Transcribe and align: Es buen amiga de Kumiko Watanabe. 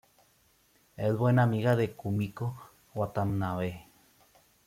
Es 0.97 1.15
buen 1.15 1.37
amiga 1.37 1.75
de 1.75 1.91
Kumiko 1.93 2.57
Watanabe. 2.95 3.85